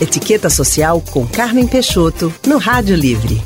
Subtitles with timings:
[0.00, 3.42] Etiqueta Social com Carmen Peixoto, no Rádio Livre.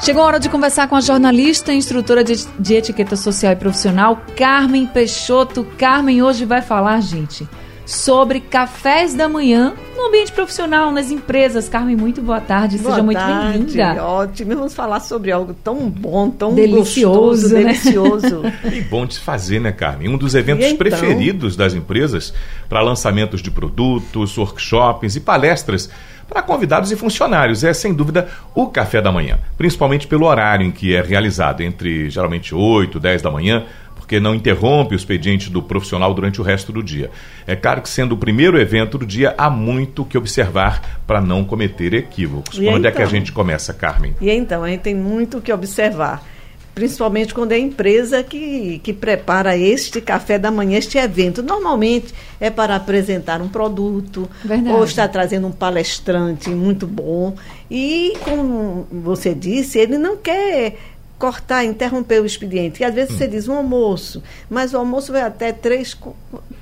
[0.00, 3.56] Chegou a hora de conversar com a jornalista e instrutora de, de etiqueta social e
[3.56, 5.64] profissional, Carmen Peixoto.
[5.78, 7.48] Carmen hoje vai falar, gente,
[7.86, 11.68] sobre cafés da manhã no ambiente profissional, nas empresas.
[11.68, 14.04] Carmen, muito boa tarde, boa seja tarde, muito bem-vinda.
[14.04, 17.62] Ótimo, vamos falar sobre algo tão bom, tão delicioso, gostoso, né?
[17.64, 18.42] delicioso.
[18.72, 20.08] E bom de se fazer, né, Carmen?
[20.08, 20.78] Um dos eventos então?
[20.78, 22.32] preferidos das empresas
[22.68, 25.90] para lançamentos de produtos, workshops e palestras
[26.28, 30.70] para convidados e funcionários é, sem dúvida, o café da manhã, principalmente pelo horário em
[30.70, 33.66] que é realizado, entre geralmente 8, 10 da manhã,
[34.10, 37.12] porque não interrompe o expediente do profissional durante o resto do dia.
[37.46, 41.44] É claro que, sendo o primeiro evento do dia, há muito que observar para não
[41.44, 42.58] cometer equívocos.
[42.58, 42.92] E onde é então?
[42.92, 44.16] que a gente começa, Carmen?
[44.20, 46.26] E então, a gente tem muito o que observar.
[46.74, 51.40] Principalmente quando é a empresa que, que prepara este café da manhã, este evento.
[51.40, 54.74] Normalmente é para apresentar um produto, Verdade.
[54.74, 57.36] ou está trazendo um palestrante muito bom.
[57.70, 60.74] E, como você disse, ele não quer
[61.20, 62.82] cortar, interromper o expediente.
[62.82, 65.96] E às vezes você diz um almoço, mas o almoço vai até três,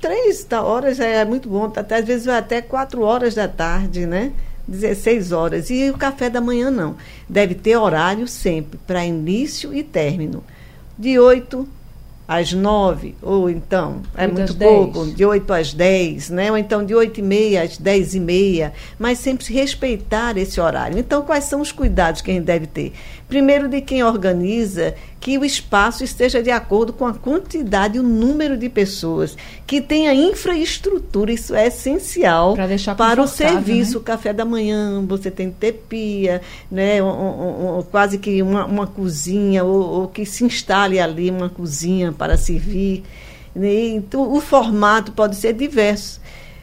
[0.00, 4.06] três da horas, é muito bom, até, às vezes vai até quatro horas da tarde,
[4.06, 4.32] né?
[4.66, 5.68] 16 horas.
[5.70, 6.96] E o café da manhã não.
[7.28, 10.42] Deve ter horário sempre, para início e término.
[10.98, 11.68] De 8
[12.28, 15.16] às 9, ou então, é Oito muito pouco, 10.
[15.16, 16.50] de 8 às 10, né?
[16.50, 20.98] ou então de 8 e meia às 10 e meia, mas sempre respeitar esse horário.
[20.98, 22.92] Então, quais são os cuidados que a gente deve ter?
[23.28, 24.94] Primeiro, de quem organiza,
[25.26, 29.80] que o espaço esteja de acordo com a quantidade e o número de pessoas, que
[29.80, 32.54] tenha infraestrutura, isso é essencial
[32.94, 33.98] para o confortável, serviço, né?
[33.98, 37.02] o café da manhã, você tem que ter pia, né?
[37.02, 41.48] um- um- um- quase que uma, uma cozinha, ou, ou que se instale ali uma
[41.48, 43.02] cozinha para servir.
[43.52, 43.88] né?
[43.88, 46.20] Então, o formato pode ser diverso.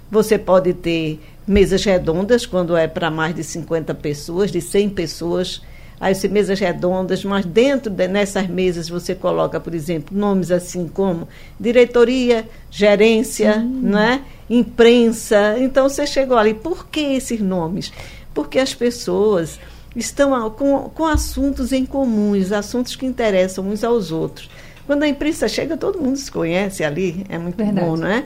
[0.10, 5.62] Você pode ter mesas redondas, quando é para mais de 50 pessoas, de 100 pessoas.
[6.00, 11.28] Você mesas redondas, mas dentro de, nessas mesas você coloca, por exemplo, nomes assim como
[11.60, 14.22] diretoria, gerência, né?
[14.50, 15.56] imprensa.
[15.60, 16.54] Então você chegou ali.
[16.54, 17.92] Por que esses nomes?
[18.34, 19.60] Porque as pessoas
[19.96, 24.50] estão a- com, com assuntos em comuns, assuntos que interessam uns aos outros.
[24.86, 27.86] Quando a imprensa chega, todo mundo se conhece ali, é muito Verdade.
[27.88, 28.26] bom, não é?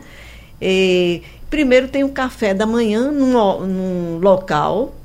[0.59, 4.95] E, primeiro tem o café da manhã num, num local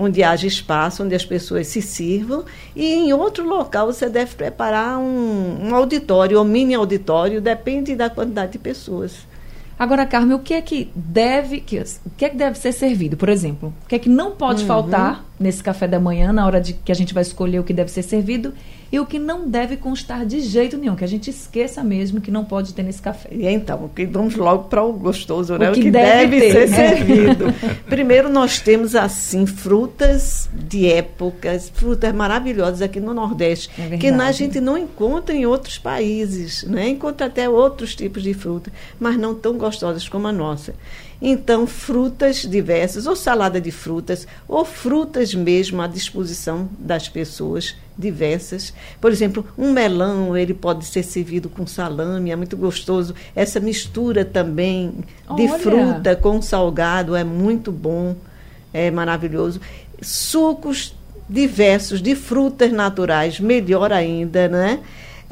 [0.00, 2.44] onde haja espaço, onde as pessoas se sirvam,
[2.74, 8.08] e em outro local você deve preparar um, um auditório, ou mini auditório, depende da
[8.08, 9.28] quantidade de pessoas.
[9.78, 13.16] Agora, Carmen, o que é que deve, que, o que é que deve ser servido?
[13.16, 14.36] Por exemplo, o que é que não Uhum.
[14.36, 17.64] pode faltar nesse café da manhã, na hora de que a gente vai escolher o
[17.64, 18.52] que deve ser servido,
[18.92, 22.30] e o que não deve constar de jeito nenhum, que a gente esqueça mesmo que
[22.30, 23.28] não pode ter nesse café.
[23.32, 25.68] E então, que vamos logo para o gostoso, né?
[25.68, 26.88] O O que que, deve deve, ter, ser né?
[26.96, 27.44] servido.
[27.88, 34.38] Primeiro, nós temos, assim, frutas de épocas, frutas maravilhosas aqui no Nordeste, É que verdade.
[34.38, 36.88] gente não encontra em outros países, né?
[36.88, 40.74] Encontra até outros tipos de fruta, mas não tão gostosas como a nossa.
[41.22, 48.72] Então, frutas diversas, ou salada de frutas, ou frutas mesmo à disposição das pessoas diversas.
[49.00, 53.14] Por exemplo, um melão, ele pode ser servido com salame, é muito gostoso.
[53.36, 55.04] Essa mistura também
[55.36, 55.58] de Olha!
[55.58, 58.16] fruta com salgado é muito bom,
[58.72, 59.60] é maravilhoso.
[60.00, 60.94] Sucos
[61.28, 64.80] diversos de frutas naturais, melhor ainda, né?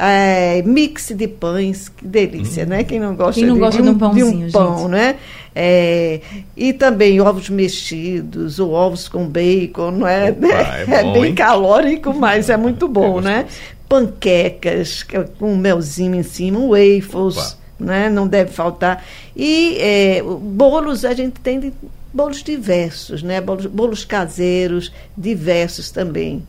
[0.00, 2.84] É, mix de pães, que delícia, né?
[2.84, 4.78] Quem não gosta, Quem não de, gosta de de um um, pãozinho, de um pão,
[4.78, 4.90] gente?
[4.90, 5.16] né?
[5.60, 6.20] É,
[6.56, 10.30] e também ovos mexidos, ou ovos com bacon, não é?
[10.30, 10.46] Opa,
[10.96, 11.34] é bom, bem hein?
[11.34, 13.42] calórico, mas é muito bom, É né?
[13.42, 13.78] gostoso.
[13.88, 17.56] Panquecas que é com melzinho em cima, waffles, Opa.
[17.80, 18.08] né?
[18.08, 19.04] Não deve faltar.
[19.34, 21.72] E é, bolos, a gente tem de-
[22.14, 23.40] bolos diversos, né?
[23.40, 26.46] Bolos, bolos caseiros, diversos também.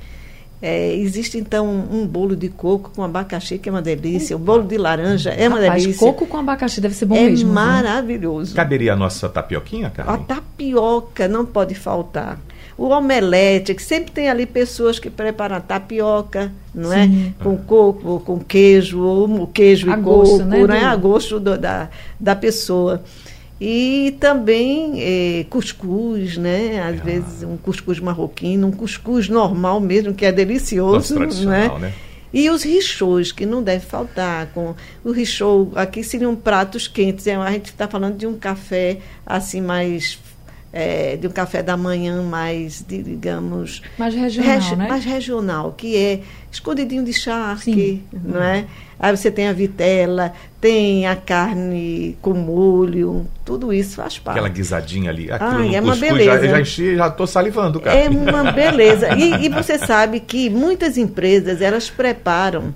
[0.61, 4.39] É, existe então um, um bolo de coco com abacaxi que é uma delícia, o
[4.39, 6.05] bolo de laranja é uma Rapaz, delícia.
[6.05, 7.45] coco com abacaxi deve ser bom é mesmo.
[7.45, 7.53] viu?
[7.55, 8.53] maravilhoso.
[8.55, 10.25] Caberia a nossa tapioquinha, A Carmen?
[10.25, 12.37] tapioca não pode faltar.
[12.77, 17.03] O omelete, que sempre tem ali pessoas que preparam a tapioca, não é?
[17.07, 17.33] Sim.
[17.41, 20.79] Com coco, ou com queijo, ou queijo A e gosto, coco, né, né?
[20.79, 21.89] do- A gosto do- da,
[22.19, 23.01] da pessoa.
[23.61, 26.81] E também eh, cuscuz, né?
[26.81, 27.03] Às Ah.
[27.03, 31.69] vezes um cuscuz marroquino, um cuscuz normal mesmo, que é delicioso, Nosso né?
[31.79, 31.93] né?
[32.31, 34.47] E os richôs, que não deve faltar.
[34.53, 37.25] Com o richô, aqui seriam pratos quentes.
[37.27, 40.17] é, A gente está falando de um café assim mais
[40.71, 43.81] é, de um café da manhã mais, digamos...
[43.97, 44.87] Mais regional, né?
[44.87, 46.21] Mais regional, que é
[46.51, 48.65] escondidinho de charque, não é?
[48.99, 54.37] Aí você tem a vitela, tem a carne com molho, tudo isso faz parte.
[54.37, 55.29] Aquela guisadinha ali.
[55.31, 56.41] Ah, é uma beleza.
[56.41, 57.97] Já, já enchi, já estou salivando, cara.
[57.97, 59.15] É uma beleza.
[59.15, 62.75] E, e você sabe que muitas empresas, elas preparam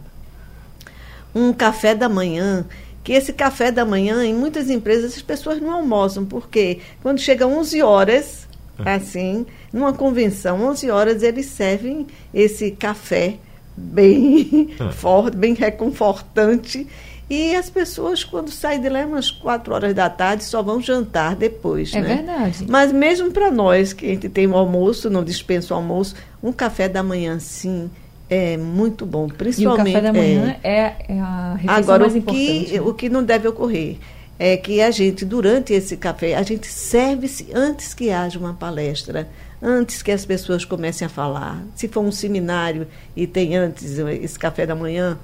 [1.36, 2.66] um café da manhã
[3.04, 7.46] que esse café da manhã, em muitas empresas, as pessoas não almoçam, porque quando chega
[7.46, 8.48] 11 horas,
[8.80, 8.94] ah.
[8.96, 13.36] assim, numa convenção, 11 horas, eles servem esse café
[13.76, 14.92] bem ah.
[14.92, 16.88] forte, bem reconfortante.
[17.30, 21.36] E as pessoas, quando saem de lá, umas 4 horas da tarde, só vão jantar
[21.36, 21.94] depois.
[21.94, 22.16] É né?
[22.16, 22.66] verdade.
[22.70, 26.52] Mas mesmo para nós, que a gente tem o almoço, não dispensa o almoço, um
[26.52, 27.90] café da manhã, sim,
[28.34, 29.88] é muito bom, principalmente.
[29.88, 32.66] E o café da manhã é, é, é a refeição Agora, mais o importante.
[32.66, 33.98] Que, o que não deve ocorrer
[34.40, 39.30] é que a gente, durante esse café, a gente serve-se antes que haja uma palestra,
[39.62, 41.64] antes que as pessoas comecem a falar.
[41.76, 45.18] Se for um seminário e tem antes esse café da manhã,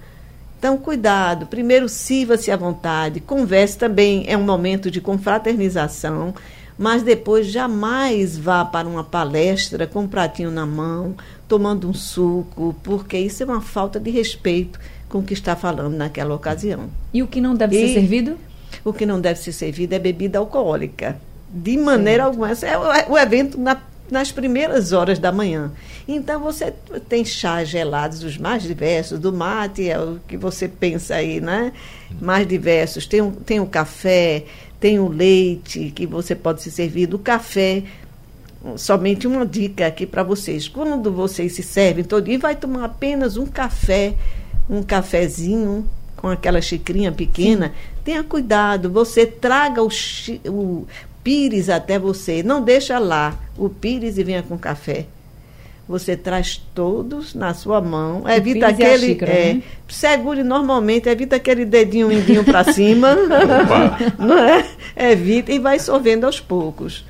[0.59, 1.45] então, cuidado.
[1.45, 3.21] Primeiro, sirva-se à vontade.
[3.21, 4.25] Converse também.
[4.27, 6.33] É um momento de confraternização
[6.79, 11.13] mas depois jamais vá para uma palestra com um pratinho na mão,
[11.45, 14.79] tomando um suco, porque isso é uma falta de respeito
[15.09, 16.89] com o que está falando naquela ocasião.
[17.13, 18.37] E o que não deve e ser servido?
[18.85, 21.19] O que não deve ser servido é bebida alcoólica.
[21.49, 22.23] De maneira
[22.55, 22.75] certo.
[22.77, 23.01] alguma.
[23.01, 25.73] É o evento na, nas primeiras horas da manhã.
[26.07, 26.73] Então você
[27.09, 31.73] tem chás gelados, os mais diversos, do mate, é o que você pensa aí, né?
[32.21, 33.05] Mais diversos.
[33.05, 34.45] Tem, um, tem o café,
[34.79, 37.83] tem o leite que você pode se servir, do café.
[38.77, 40.67] Somente uma dica aqui para vocês.
[40.67, 44.15] Quando vocês se servem todo dia, vai tomar apenas um café,
[44.69, 47.67] um cafezinho com aquela xicrinha pequena.
[47.67, 47.73] Sim.
[48.03, 49.89] Tenha cuidado, você traga o,
[50.47, 50.87] o
[51.23, 52.43] pires até você.
[52.43, 55.05] Não deixa lá o pires e venha com café
[55.89, 59.07] você traz todos na sua mão, evita aquele.
[59.07, 59.63] Xícara, é, né?
[59.87, 63.15] Segure normalmente, evita aquele dedinho indinho para cima.
[64.19, 64.63] não é?
[64.95, 67.03] Evita e vai sorvendo aos poucos.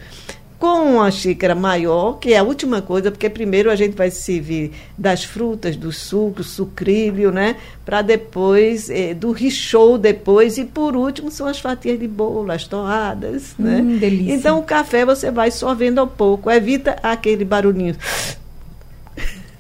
[0.57, 4.71] Com uma xícara maior, que é a última coisa, porque primeiro a gente vai servir
[4.97, 7.57] das frutas, do suco, sucrilho, né?
[7.83, 12.65] Para depois, é, do richou depois, e por último são as fatias de bolo, as
[12.65, 13.81] torradas, né?
[13.81, 14.35] Hum, delícia.
[14.35, 17.95] Então o café você vai sorvendo ao pouco, evita aquele barulhinho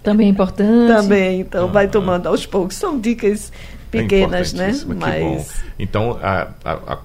[0.03, 0.87] também é importante.
[0.87, 2.75] Também, então vai tomando aos poucos.
[2.75, 3.51] São dicas
[3.91, 4.81] pequenas, é né?
[4.97, 6.97] Mas então a, a,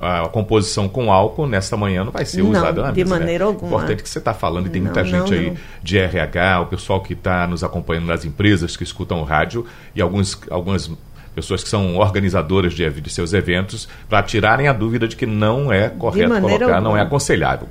[0.00, 3.44] a, a, composição com álcool nesta manhã não vai ser não, usada na de maneira
[3.44, 3.50] né?
[3.50, 3.76] alguma.
[3.76, 6.66] Importante que você está falando e tem não, muita gente não, aí de RH, o
[6.66, 10.90] pessoal que está nos acompanhando nas empresas que escutam o rádio e alguns, algumas
[11.34, 15.72] pessoas que são organizadoras de, de seus eventos para tirarem a dúvida de que não
[15.72, 16.80] é correto colocar, alguma.
[16.80, 17.68] não é aconselhável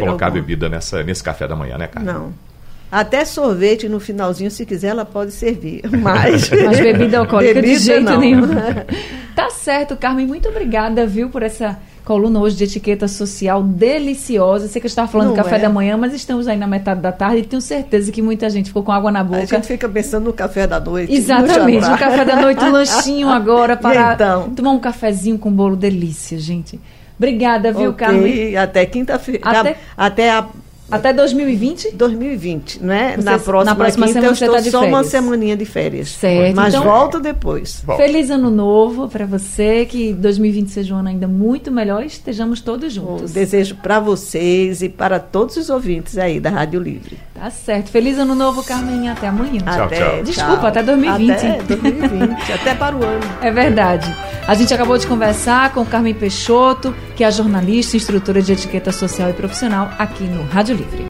[0.00, 0.30] colocar alguma.
[0.30, 2.04] bebida nessa, nesse café da manhã, né, cara?
[2.04, 2.45] Não.
[2.90, 5.82] Até sorvete no finalzinho, se quiser, ela pode servir.
[5.90, 8.20] Mas, Mas bebida alcoólica bebida, de jeito não.
[8.20, 8.46] nenhum.
[9.34, 10.26] tá certo, Carmen.
[10.26, 14.68] Muito obrigada, viu, por essa coluna hoje de etiqueta social deliciosa.
[14.68, 15.58] Sei que eu estava falando do café é.
[15.58, 18.66] da manhã, mas estamos aí na metade da tarde e tenho certeza que muita gente
[18.66, 19.42] ficou com água na boca.
[19.42, 21.12] A gente fica pensando no café da noite.
[21.12, 24.50] Exatamente, o café da noite, o lanchinho agora para então?
[24.50, 26.80] tomar um cafezinho com bolo delícia, gente.
[27.18, 28.06] Obrigada, viu, okay.
[28.06, 28.56] Carmen?
[28.56, 29.40] Até quinta-feira.
[29.42, 29.76] Até...
[29.96, 30.46] até a
[30.90, 31.92] até 2020?
[31.92, 33.16] 2020, né?
[33.16, 34.94] na próxima, na próxima quinta semana eu estou tá de só férias.
[34.94, 36.08] uma semaninha de férias.
[36.10, 36.54] Certo.
[36.54, 37.82] Mas então, volto depois.
[37.96, 42.60] Feliz ano novo para você, que 2020 seja um ano ainda muito melhor e estejamos
[42.60, 43.30] todos juntos.
[43.30, 47.18] Um desejo para vocês e para todos os ouvintes aí da Rádio Livre.
[47.38, 47.90] Tá certo.
[47.90, 49.10] Feliz ano novo, Carmen.
[49.10, 49.60] Até amanhã.
[49.66, 50.22] Até, tchau, tchau.
[50.22, 50.66] Desculpa, tchau.
[50.68, 51.32] até 2020.
[51.32, 53.20] Até 2020, até para o ano.
[53.42, 54.14] É verdade.
[54.48, 58.90] A gente acabou de conversar com Carmen Peixoto, que é jornalista e instrutora de etiqueta
[58.90, 61.04] social e profissional aqui no Rádio Livre.